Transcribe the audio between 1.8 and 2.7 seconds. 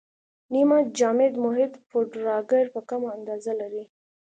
پوډراګر